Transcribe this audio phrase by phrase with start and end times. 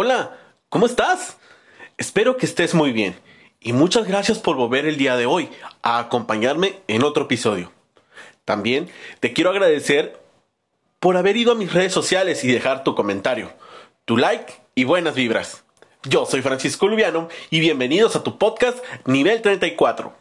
[0.00, 1.38] Hola, ¿cómo estás?
[1.96, 3.16] Espero que estés muy bien
[3.58, 5.48] y muchas gracias por volver el día de hoy
[5.82, 7.72] a acompañarme en otro episodio.
[8.44, 8.88] También
[9.18, 10.16] te quiero agradecer
[11.00, 13.50] por haber ido a mis redes sociales y dejar tu comentario,
[14.04, 15.64] tu like y buenas vibras.
[16.04, 20.14] Yo soy Francisco Lubiano y bienvenidos a tu podcast Nivel 34.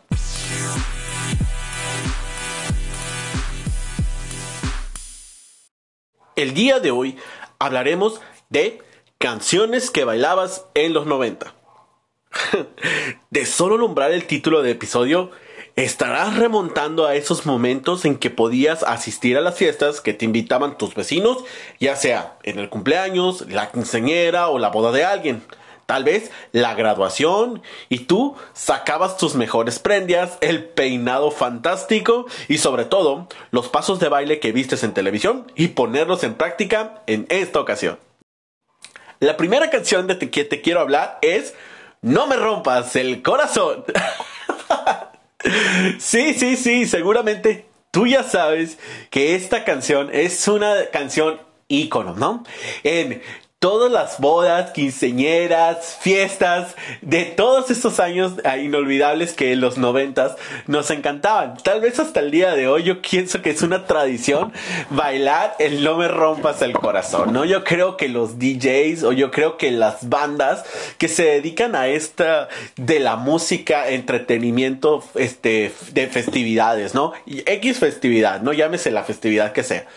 [6.35, 7.15] El día de hoy
[7.59, 8.86] hablaremos de
[9.17, 11.53] canciones que bailabas en los 90.
[13.29, 15.31] de solo nombrar el título del episodio,
[15.75, 20.77] estarás remontando a esos momentos en que podías asistir a las fiestas que te invitaban
[20.77, 21.43] tus vecinos,
[21.79, 25.43] ya sea en el cumpleaños, la quinceañera o la boda de alguien.
[25.87, 32.83] Tal vez la graduación y tú sacabas tus mejores prendias, el peinado fantástico y sobre
[32.83, 37.61] todo los pasos de baile que vistes en televisión y ponerlos en práctica en esta
[37.61, 37.99] ocasión.
[39.19, 41.55] La primera canción de que te quiero hablar es
[42.01, 43.83] No me rompas el corazón.
[45.99, 48.77] sí, sí, sí, seguramente tú ya sabes
[49.09, 52.43] que esta canción es una canción ícono, ¿no?
[52.83, 53.21] En
[53.59, 60.35] todas las bodas, quinceñeras, fiestas de todos estos años inolvidables que en los noventas
[60.67, 61.57] nos encantaban.
[61.63, 64.53] Tal vez hasta el día de hoy yo pienso que es una tradición
[64.91, 67.45] bailar el no me rompas el corazón, ¿no?
[67.45, 70.63] Yo creo que los DJs o yo creo que las bandas
[70.99, 77.13] que se dedican a esta de la música, entretenimiento, este, de festividades, ¿no?
[77.25, 79.87] X festividad, no llámese la festividad que sea.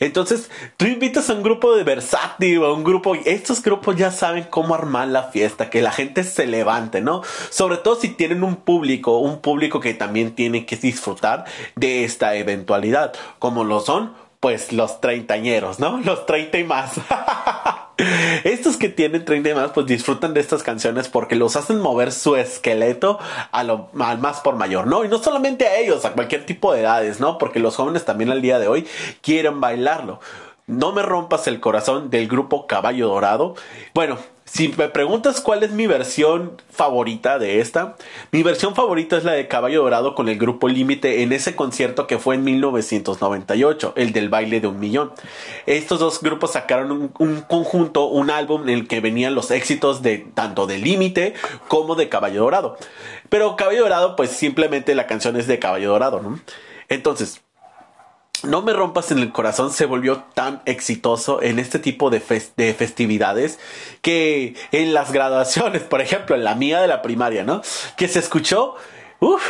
[0.00, 4.44] Entonces, tú invitas a un grupo de versátil a un grupo, estos grupos ya saben
[4.48, 7.22] cómo armar la fiesta, que la gente se levante, ¿no?
[7.50, 11.44] Sobre todo si tienen un público, un público que también tiene que disfrutar
[11.76, 15.98] de esta eventualidad, como lo son, pues los treintañeros, ¿no?
[15.98, 16.92] Los treinta y más.
[18.44, 22.12] Estos que tienen 30 y más, pues disfrutan de estas canciones porque los hacen mover
[22.12, 23.18] su esqueleto
[23.52, 25.04] a lo, al más por mayor, ¿no?
[25.04, 27.38] Y no solamente a ellos, a cualquier tipo de edades, ¿no?
[27.38, 28.86] Porque los jóvenes también al día de hoy
[29.20, 30.20] quieren bailarlo.
[30.66, 33.54] No me rompas el corazón del grupo Caballo Dorado.
[33.92, 34.18] Bueno,
[34.52, 37.94] si me preguntas cuál es mi versión favorita de esta,
[38.32, 42.08] mi versión favorita es la de Caballo Dorado con el grupo Límite en ese concierto
[42.08, 45.12] que fue en 1998, el del baile de un millón.
[45.66, 50.02] Estos dos grupos sacaron un, un conjunto, un álbum en el que venían los éxitos
[50.02, 51.34] de tanto de Límite
[51.68, 52.76] como de Caballo Dorado.
[53.28, 56.40] Pero Caballo Dorado, pues simplemente la canción es de Caballo Dorado, ¿no?
[56.88, 57.40] Entonces,
[58.44, 62.22] no me rompas en el corazón se volvió tan exitoso en este tipo de,
[62.56, 63.58] de, festividades
[64.02, 67.62] que en las graduaciones, por ejemplo, en la mía de la primaria, ¿no?
[67.96, 68.76] Que se escuchó,
[69.20, 69.42] uff,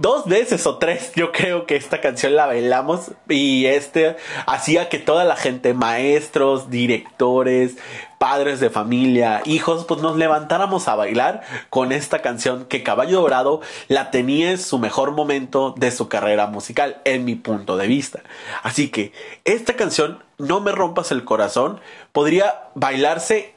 [0.00, 4.16] dos veces o tres yo creo que esta canción la bailamos y este
[4.46, 7.76] hacía que toda la gente, maestros, directores,
[8.18, 13.60] padres de familia, hijos, pues nos levantáramos a bailar con esta canción que Caballo Dorado
[13.88, 18.20] la tenía en su mejor momento de su carrera musical, en mi punto de vista.
[18.62, 19.12] Así que
[19.44, 21.80] esta canción, No me rompas el corazón,
[22.12, 23.54] podría bailarse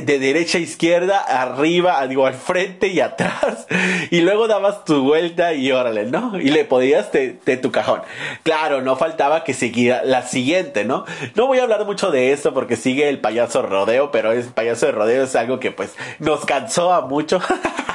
[0.00, 3.66] de derecha a izquierda, arriba, digo, al frente y atrás.
[4.10, 6.38] Y luego dabas tu vuelta y órale, ¿no?
[6.38, 8.02] Y le podías de, tu cajón.
[8.42, 11.04] Claro, no faltaba que siguiera la siguiente, ¿no?
[11.34, 14.86] No voy a hablar mucho de esto porque sigue el payaso rodeo, pero el payaso
[14.86, 17.40] de rodeo es algo que pues nos cansó a mucho.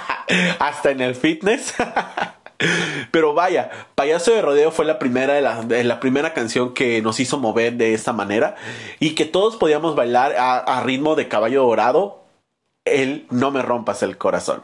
[0.60, 1.74] Hasta en el fitness.
[3.12, 7.38] Pero vaya, Payaso de Rodeo fue la primera de la, primera canción que nos hizo
[7.38, 8.56] mover de esta manera
[9.00, 12.27] y que todos podíamos bailar a ritmo de caballo dorado.
[12.94, 14.62] El no me rompas el corazón.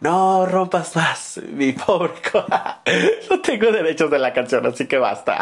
[0.00, 2.12] No rompas más, mi pobre.
[3.30, 5.38] no tengo derechos de la canción, así que basta.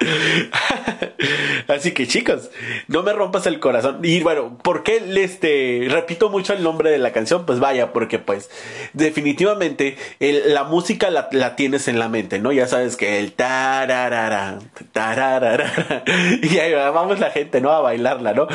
[1.68, 2.50] Así que chicos,
[2.88, 4.00] no me rompas el corazón.
[4.02, 7.44] Y bueno, ¿por qué este, repito mucho el nombre de la canción?
[7.46, 8.50] Pues vaya, porque pues
[8.92, 12.52] definitivamente la música la, tienes en la mente, ¿no?
[12.52, 14.58] Ya sabes que el tararara,
[14.92, 16.04] tararara,
[16.42, 17.70] y ahí vamos la gente, ¿no?
[17.70, 18.48] A bailarla, ¿no?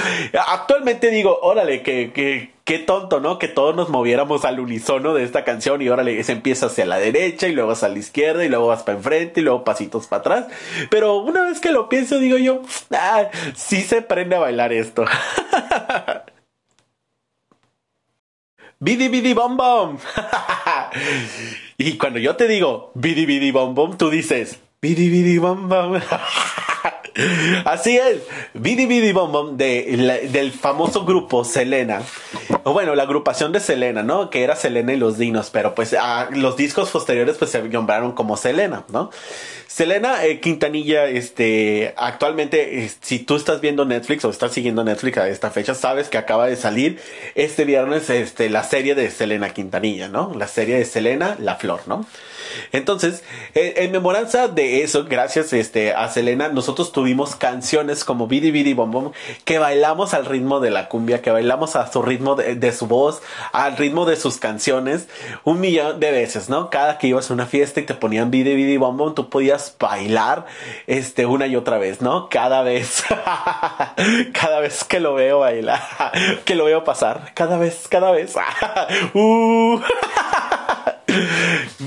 [0.47, 3.37] Actualmente digo, órale, que, que, qué tonto, ¿no?
[3.37, 6.97] Que todos nos moviéramos al unísono de esta canción y órale, se empieza hacia la
[6.97, 10.19] derecha y luego hacia la izquierda y luego vas para enfrente y luego pasitos para
[10.21, 10.47] atrás.
[10.89, 15.05] Pero una vez que lo pienso, digo yo, ah, sí se prende a bailar esto.
[18.77, 19.97] Bidi bidi bom bom.
[21.77, 25.97] y cuando yo te digo bidi bidi bom bom, tú dices bidi bidi bom bom.
[27.65, 28.21] Así es,
[28.53, 32.01] Bidi Bidi Bom Bom de, del famoso grupo Selena.
[32.67, 34.31] O bueno, la agrupación de Selena, ¿no?
[34.31, 38.13] Que era Selena y los Dinos, pero pues a, los discos posteriores pues se nombraron
[38.13, 39.11] como Selena, ¿no?
[39.75, 45.27] Selena eh, Quintanilla, este, actualmente, si tú estás viendo Netflix o estás siguiendo Netflix a
[45.27, 47.01] esta fecha, sabes que acaba de salir
[47.35, 50.33] este viernes, este, la serie de Selena Quintanilla, ¿no?
[50.33, 52.05] La serie de Selena, La Flor, ¿no?
[52.71, 53.23] Entonces,
[53.53, 58.91] en, memoranza de eso, gracias este, a Selena, nosotros tuvimos canciones como Bidi Bidi Bom
[58.91, 59.11] Bom
[59.43, 63.21] que bailamos al ritmo de la cumbia, que bailamos a su ritmo de, su voz,
[63.51, 65.07] al ritmo de sus canciones,
[65.43, 66.69] un millón de veces, ¿no?
[66.69, 69.64] Cada que ibas a una fiesta y te ponían Bidi Bidi Bom Bom, tú podías
[69.79, 70.45] bailar
[70.87, 72.29] este, una y otra vez, ¿no?
[72.29, 73.03] Cada vez,
[74.33, 75.81] cada vez que lo veo bailar,
[76.43, 78.35] que lo veo pasar, cada vez, cada vez.
[79.13, 79.81] uh.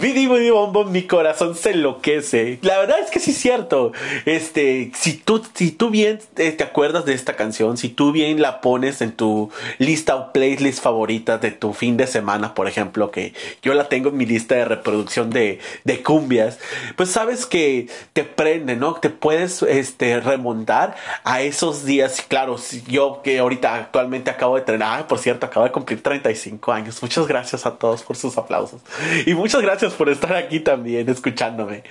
[0.67, 2.59] Vidi Vidi Bom mi corazón se enloquece.
[2.63, 3.93] La verdad es que sí es cierto.
[4.25, 8.61] Este, si tú, si tú bien te acuerdas de esta canción, si tú bien la
[8.61, 13.35] pones en tu lista o playlist favorita de tu fin de semana, por ejemplo, que
[13.63, 16.59] yo la tengo en mi lista de reproducción de, de cumbias,
[16.97, 18.95] pues sabes que te prende, ¿no?
[18.95, 22.25] Te puedes este, remontar a esos días.
[22.27, 22.57] Claro,
[22.87, 27.03] yo que ahorita actualmente acabo de entrenar, por cierto, acabo de cumplir 35 años.
[27.03, 28.81] Muchas gracias a todos por sus aplausos.
[29.27, 31.83] Y muchas gracias por estar aquí también escuchándome.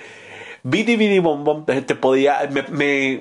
[0.62, 3.20] Bidi Bidi Bom te podía, me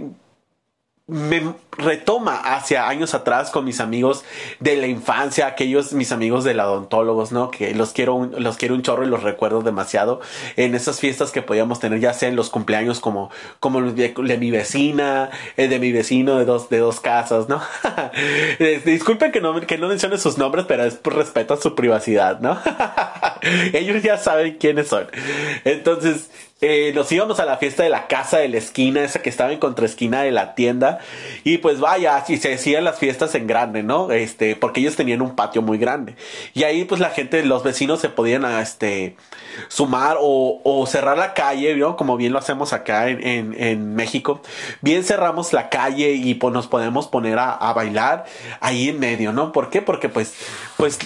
[1.07, 4.25] retoma hacia años atrás con mis amigos
[4.59, 7.49] de la infancia, aquellos mis amigos de la odontólogos, ¿no?
[7.49, 10.19] Que los quiero, los quiero un chorro y los recuerdo demasiado
[10.57, 13.31] en esas fiestas que podíamos tener, ya sea en los cumpleaños como,
[13.61, 17.61] como de, mi vecina, el de mi vecino de dos, de dos casas, ¿no?
[18.85, 22.41] Disculpen que no, que no mencione sus nombres, pero es por respeto a su privacidad,
[22.41, 22.59] ¿no?
[23.71, 25.07] Ellos ya saben quiénes son.
[25.63, 29.29] Entonces, eh, nos íbamos a la fiesta de la casa de la esquina, esa que
[29.29, 30.99] estaba en contraesquina de la tienda.
[31.43, 34.11] Y pues vaya, así se hacían las fiestas en grande, ¿no?
[34.11, 36.15] Este, porque ellos tenían un patio muy grande.
[36.53, 39.15] Y ahí pues la gente, los vecinos se podían, este,
[39.67, 41.95] sumar o, o cerrar la calle, ¿no?
[41.95, 44.41] Como bien lo hacemos acá en, en, en, México.
[44.81, 48.25] Bien cerramos la calle y pues nos podemos poner a, a bailar
[48.59, 49.51] ahí en medio, ¿no?
[49.51, 49.81] ¿Por qué?
[49.81, 50.33] Porque pues,
[50.77, 50.99] pues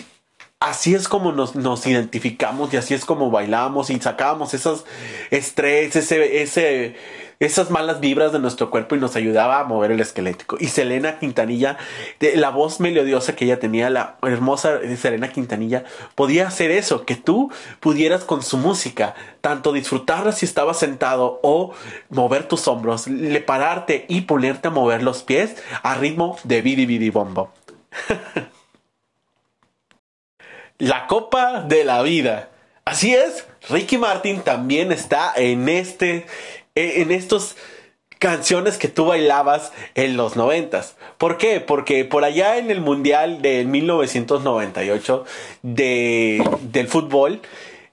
[0.62, 4.86] así es como nos, nos, identificamos y así es como bailamos y sacábamos esos
[5.31, 6.96] estrés, ese, ese,
[7.40, 10.58] esas malas vibras de nuestro cuerpo y nos ayudaba a mover el esquelético.
[10.60, 11.78] Y Selena Quintanilla,
[12.19, 17.16] de, la voz melodiosa que ella tenía, la hermosa Selena Quintanilla, podía hacer eso, que
[17.16, 21.74] tú pudieras con su música tanto disfrutarla si estabas sentado o
[22.10, 26.86] mover tus hombros, le pararte y ponerte a mover los pies a ritmo de bidi
[26.86, 27.52] bidi bombo.
[30.81, 32.50] la copa de la vida.
[32.86, 36.25] Así es, Ricky Martin también está en este,
[36.74, 37.56] en estos
[38.18, 40.95] canciones que tú bailabas en los noventas.
[41.19, 41.60] ¿Por qué?
[41.60, 45.25] Porque por allá en el Mundial de 1998
[45.62, 47.42] de, del fútbol,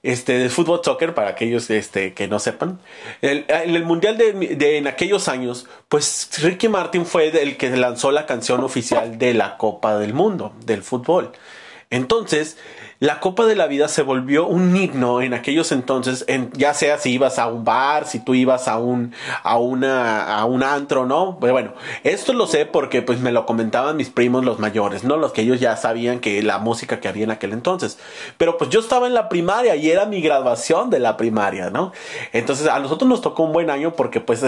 [0.02, 2.80] este, del fútbol soccer, para aquellos este, que no sepan,
[3.20, 8.24] en el Mundial de, en aquellos años, pues Ricky Martin fue el que lanzó la
[8.24, 11.32] canción oficial de la Copa del Mundo, del fútbol.
[11.90, 12.56] Entonces,
[13.00, 16.98] la Copa de la Vida se volvió un himno en aquellos entonces, en, ya sea
[16.98, 19.14] si ibas a un bar, si tú ibas a un,
[19.44, 21.38] a una, a un antro, ¿no?
[21.40, 25.16] Pero bueno, esto lo sé porque pues me lo comentaban mis primos los mayores, ¿no?
[25.16, 28.00] Los que ellos ya sabían que la música que había en aquel entonces.
[28.36, 31.92] Pero pues yo estaba en la primaria y era mi graduación de la primaria, ¿no?
[32.32, 34.42] Entonces a nosotros nos tocó un buen año porque pues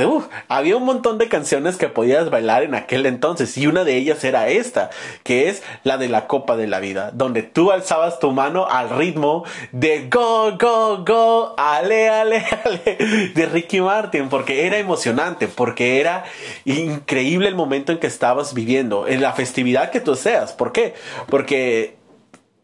[0.48, 4.24] había un montón de canciones que podías bailar en aquel entonces y una de ellas
[4.24, 4.90] era esta,
[5.22, 8.90] que es la de la Copa de la Vida, donde tú alzabas tu mano al
[8.90, 16.00] ritmo de Go, Go, Go, Ale, Ale, Ale de Ricky Martin, porque era emocionante, porque
[16.00, 16.24] era
[16.64, 20.52] increíble el momento en que estabas viviendo, en la festividad que tú seas.
[20.52, 20.94] ¿Por qué?
[21.28, 21.99] Porque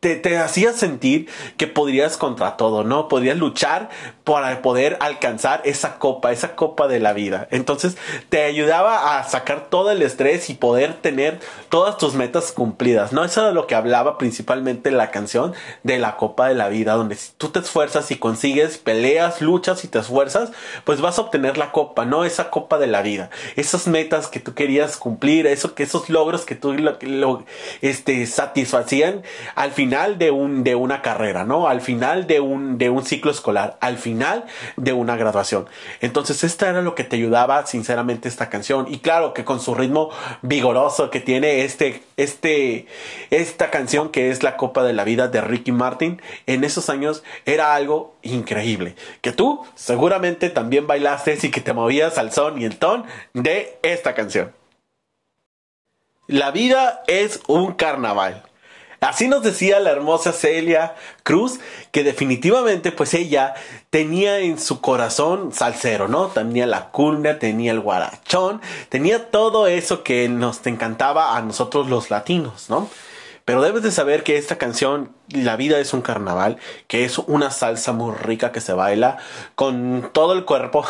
[0.07, 3.09] te, te hacía sentir que podrías contra todo, ¿no?
[3.09, 3.91] Podrías luchar
[4.23, 7.49] para poder alcanzar esa copa, esa copa de la vida.
[7.51, 7.97] Entonces
[8.29, 13.25] te ayudaba a sacar todo el estrés y poder tener todas tus metas cumplidas, ¿no?
[13.25, 17.17] Eso es lo que hablaba principalmente la canción de la copa de la vida, donde
[17.17, 20.53] si tú te esfuerzas y consigues, peleas, luchas y te esfuerzas,
[20.85, 22.25] pues vas a obtener la copa, ¿no?
[22.25, 23.31] Esa copa de la vida.
[23.57, 27.45] Esas metas que tú querías cumplir, eso, que esos logros que tú lo,
[27.81, 29.23] este, satisfacían
[29.57, 31.69] al final de, un, de una carrera, ¿no?
[31.69, 34.45] Al final de un, de un ciclo escolar, al final
[34.77, 35.67] de una graduación.
[36.01, 38.87] Entonces, esta era lo que te ayudaba, sinceramente, esta canción.
[38.89, 40.11] Y claro que con su ritmo
[40.43, 42.87] vigoroso que tiene este, este,
[43.31, 47.23] esta canción que es La Copa de la Vida de Ricky Martin, en esos años
[47.45, 48.95] era algo increíble.
[49.21, 53.79] Que tú seguramente también bailaste y que te movías al son y el ton de
[53.83, 54.53] esta canción.
[56.29, 58.43] La vida es un carnaval.
[59.01, 61.61] Así nos decía la hermosa Celia Cruz,
[61.93, 63.55] que definitivamente pues ella
[63.91, 66.29] tenía en su corazón salsero, ¿no?
[66.29, 72.11] Tenía la cumbia, tenía el guarachón, tenía todo eso que nos encantaba a nosotros los
[72.11, 72.89] latinos, ¿no?
[73.47, 77.53] Pero debes de saber que esta canción, La vida es un carnaval, que es una
[77.53, 79.19] salsa muy rica que se baila
[79.55, 80.85] con todo el cuerpo.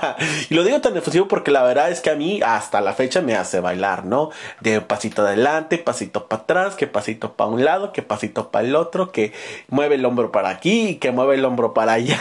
[0.50, 3.22] y lo digo tan efusivo porque la verdad es que a mí hasta la fecha
[3.22, 4.28] me hace bailar, ¿no?
[4.60, 8.76] De pasito adelante, pasito para atrás, que pasito para un lado, que pasito para el
[8.76, 9.32] otro, que
[9.68, 12.20] mueve el hombro para aquí que mueve el hombro para allá.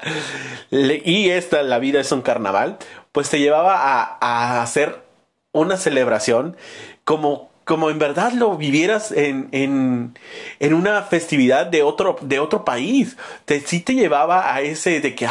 [0.72, 2.78] y esta, La vida es un carnaval,
[3.12, 5.04] pues te llevaba a, a hacer
[5.52, 6.56] una celebración
[7.04, 10.18] como como en verdad lo vivieras en, en,
[10.60, 13.16] en, una festividad de otro, de otro país.
[13.44, 15.28] Te, sí te llevaba a ese de que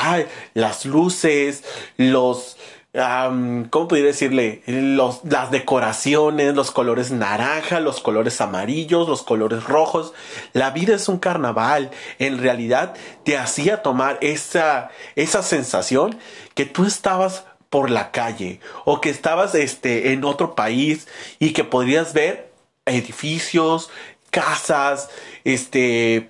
[0.53, 1.63] las luces,
[1.97, 2.57] los,
[2.93, 4.63] ¿cómo podría decirle?
[4.65, 10.13] Los, las decoraciones, los colores naranja, los colores amarillos, los colores rojos.
[10.53, 11.91] La vida es un carnaval.
[12.19, 16.17] En realidad te hacía tomar esa, esa sensación
[16.55, 21.07] que tú estabas por la calle o que estabas este, en otro país
[21.39, 22.51] y que podrías ver
[22.85, 23.89] edificios,
[24.29, 25.09] casas,
[25.43, 26.27] este,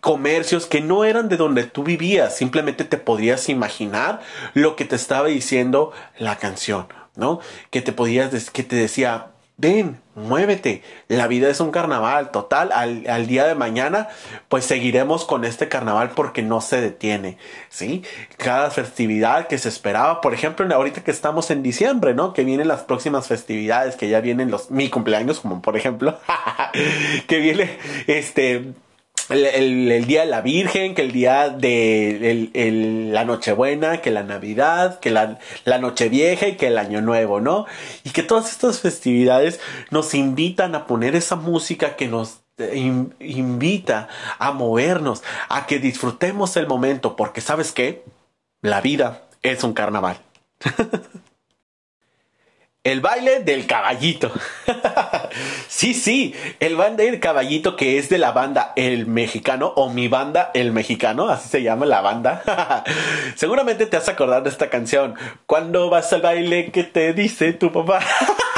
[0.00, 4.22] comercios que no eran de donde tú vivías, simplemente te podías imaginar
[4.54, 7.40] lo que te estaba diciendo la canción, ¿no?
[7.68, 9.29] Que te podías, que te decía,
[9.60, 14.08] ven, muévete, la vida es un carnaval, total, al, día de mañana,
[14.48, 17.36] pues seguiremos con este carnaval porque no se detiene,
[17.68, 18.02] ¿sí?
[18.38, 22.32] Cada festividad que se esperaba, por ejemplo, ahorita que estamos en diciembre, ¿no?
[22.32, 26.18] Que vienen las próximas festividades, que ya vienen los, mi cumpleaños, como por ejemplo,
[27.26, 28.72] que viene, este,
[29.30, 32.50] el, día de la Virgen, que el día de
[33.12, 37.66] la Nochebuena, que la Navidad, que la, la Nochevieja y que el Año Nuevo, ¿no?
[38.04, 39.60] Y que todas estas festividades
[39.90, 42.40] nos invitan a poner esa música que nos
[43.20, 44.08] invita
[44.38, 48.04] a movernos, a que disfrutemos el momento, porque sabes qué,
[48.62, 50.18] la vida es un carnaval.
[52.82, 54.32] El baile del caballito.
[55.68, 60.08] sí, sí, el baile del caballito que es de la banda El Mexicano o mi
[60.08, 62.42] banda El Mexicano, así se llama la banda.
[63.36, 65.14] Seguramente te has acordado de esta canción.
[65.44, 68.00] Cuando vas al baile, ¿qué te dice tu papá?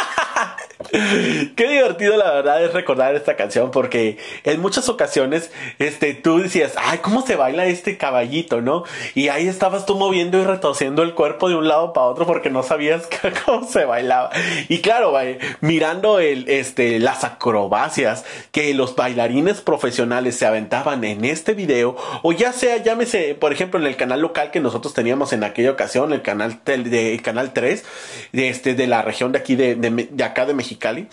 [1.56, 6.74] Qué divertido la verdad es recordar esta canción porque en muchas ocasiones este tú decías,
[6.76, 8.84] "Ay, cómo se baila este caballito", ¿no?
[9.14, 12.50] Y ahí estabas tú moviendo y retorciendo el cuerpo de un lado para otro porque
[12.50, 13.08] no sabías
[13.46, 14.30] cómo se bailaba.
[14.68, 15.14] Y claro,
[15.62, 22.32] mirando el este las acrobacias que los bailarines profesionales se aventaban en este video o
[22.32, 26.12] ya sea llámese, por ejemplo, en el canal local que nosotros teníamos en aquella ocasión,
[26.12, 27.82] el canal de, canal 3
[28.32, 31.08] de este de la región de aquí de, de acá de México Cali.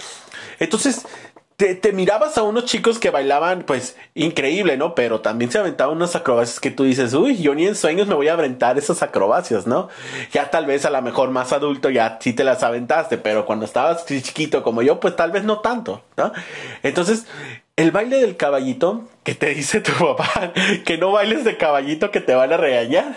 [0.60, 1.06] Entonces,
[1.60, 4.96] te, mirabas a unos chicos que bailaban, pues, increíble, ¿no?
[4.96, 8.16] Pero también se aventaban unas acrobacias que tú dices, uy, yo ni en sueños me
[8.16, 9.90] voy a aventar esas acrobacias, ¿no?
[10.32, 13.66] Ya tal vez a lo mejor más adulto ya sí te las aventaste, pero cuando
[13.66, 16.32] estabas chiquito como yo, pues tal vez no tanto, ¿no?
[16.82, 17.26] Entonces,
[17.80, 20.52] el baile del caballito, que te dice tu papá,
[20.86, 23.16] que no bailes de caballito que te van a regañar.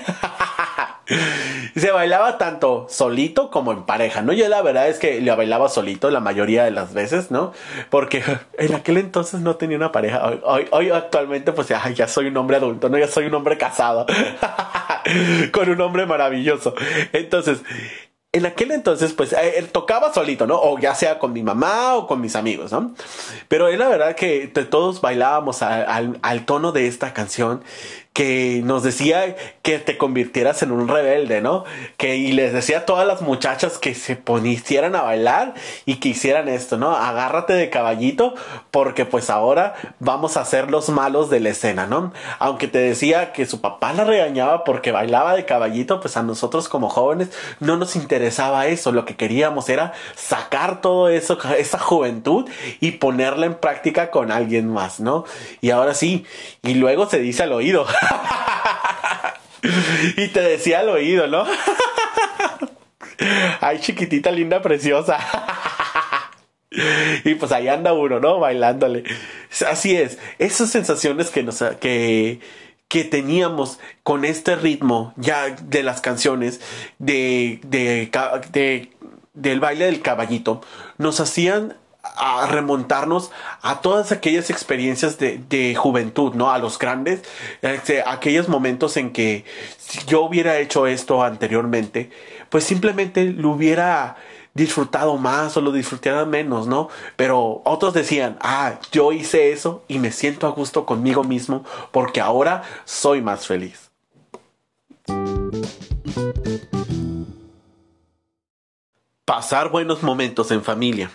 [1.77, 4.33] se bailaba tanto solito como en pareja, ¿no?
[4.33, 7.53] Yo la verdad es que la bailaba solito la mayoría de las veces, ¿no?
[7.91, 8.23] Porque
[8.59, 10.23] en aquel entonces no tenía una pareja.
[10.45, 12.99] Hoy, hoy, actualmente, pues ya, ya soy un hombre adulto, ¿no?
[12.99, 14.07] Ya soy un hombre casado.
[15.51, 16.77] Con un hombre maravilloso.
[17.13, 17.63] Entonces,
[18.35, 20.59] en aquel entonces, pues, eh, él tocaba solito, ¿no?
[20.59, 22.95] O ya sea con mi mamá o con mis amigos, ¿no?
[23.49, 27.63] Pero es la verdad que todos bailábamos al, al, tono de esta canción
[28.13, 31.65] que nos decía que te convirtieras en un rebelde, ¿no?
[31.97, 35.55] Que y les decía a todas las muchachas que se ponicieran a bailar
[35.87, 36.95] y que hicieran esto, ¿no?
[36.95, 38.35] Agárrate de caballito
[38.71, 42.13] porque pues ahora vamos a ser los malos de la escena, ¿no?
[42.39, 46.69] Aunque te decía que su papá la regañaba porque bailaba de caballito, pues a nosotros
[46.69, 52.49] como jóvenes no nos interesaba eso, lo que queríamos era sacar todo eso, esa juventud
[52.81, 55.25] y ponerla en práctica con alguien más, ¿no?
[55.63, 56.27] Y ahora sí,
[56.63, 57.87] y luego se dice al oído.
[60.17, 61.45] y te decía al oído, ¿no?
[63.61, 65.19] Ay, chiquitita, linda, preciosa.
[67.25, 68.39] y pues ahí anda uno, ¿no?
[68.39, 69.05] Bailándole.
[69.69, 70.19] Así es.
[70.39, 72.41] Esas sensaciones que nos, que,
[72.89, 76.61] que teníamos con este ritmo ya de las canciones
[76.99, 78.11] de, de,
[78.53, 78.91] de,
[79.35, 80.61] del baile del caballito
[80.99, 83.31] nos hacían a remontarnos
[83.63, 86.51] a todas aquellas experiencias de, de juventud, ¿no?
[86.51, 87.23] A los grandes,
[87.63, 89.45] este, aquellos momentos en que
[89.79, 92.11] si yo hubiera hecho esto anteriormente,
[92.51, 94.17] pues simplemente lo hubiera
[94.55, 96.89] disfrutado más o lo disfrutara menos, ¿no?
[97.17, 102.21] Pero otros decían, ah, yo hice eso y me siento a gusto conmigo mismo porque
[102.21, 103.91] ahora soy más feliz.
[109.25, 111.11] Pasar buenos momentos en familia,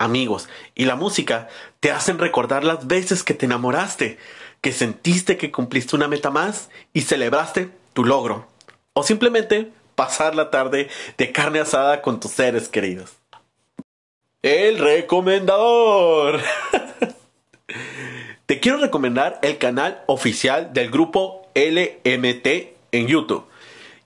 [0.00, 4.18] amigos y la música te hacen recordar las veces que te enamoraste,
[4.60, 8.48] que sentiste que cumpliste una meta más y celebraste tu logro.
[8.94, 10.88] O simplemente pasar la tarde
[11.18, 13.12] de carne asada con tus seres queridos.
[14.42, 16.40] El recomendador.
[18.46, 22.46] Te quiero recomendar el canal oficial del grupo LMT
[22.92, 23.44] en YouTube,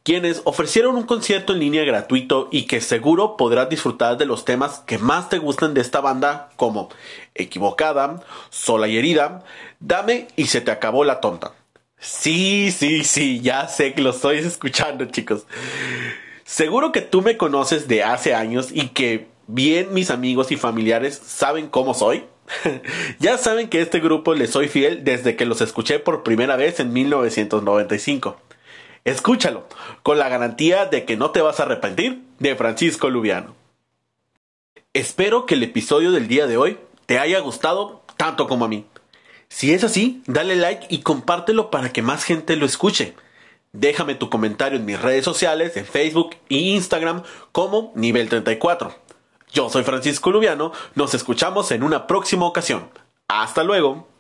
[0.05, 4.81] quienes ofrecieron un concierto en línea gratuito y que seguro podrás disfrutar de los temas
[4.87, 6.91] que más te gustan de esta banda como
[7.35, 9.43] Equivocada, Sola y Herida,
[9.81, 11.53] Dame y se te acabó la tonta.
[11.99, 15.47] Sí, sí, sí, ya sé que lo estoy escuchando, chicos.
[16.45, 21.19] Seguro que tú me conoces de hace años y que bien mis amigos y familiares
[21.25, 22.25] saben cómo soy.
[23.21, 26.79] ya saben que este grupo le soy fiel desde que los escuché por primera vez
[26.79, 28.37] en 1995.
[29.05, 29.69] Escúchalo,
[30.03, 33.55] con la garantía de que no te vas a arrepentir, de Francisco Lubiano.
[34.95, 38.87] Espero que el episodio del día de hoy te haya gustado tanto como a mí.
[39.49, 43.15] Si es así, dale like y compártelo para que más gente lo escuche.
[43.73, 48.95] Déjame tu comentario en mis redes sociales, en Facebook e Instagram como Nivel 34.
[49.53, 52.89] Yo soy Francisco Lubiano, nos escuchamos en una próxima ocasión.
[53.29, 54.14] Hasta luego.